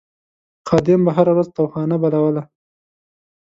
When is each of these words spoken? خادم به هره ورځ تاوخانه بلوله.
خادم 0.67 0.99
به 1.05 1.11
هره 1.17 1.31
ورځ 1.33 1.47
تاوخانه 1.57 1.95
بلوله. 2.01 2.43